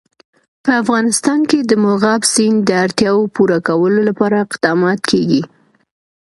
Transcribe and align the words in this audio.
په 0.63 0.71
افغانستان 0.81 1.39
کې 1.49 1.59
د 1.69 1.71
مورغاب 1.83 2.21
سیند 2.33 2.59
د 2.65 2.71
اړتیاوو 2.85 3.31
پوره 3.35 3.57
کولو 3.67 3.99
لپاره 4.09 4.35
اقدامات 4.45 4.99
کېږي. 5.11 5.41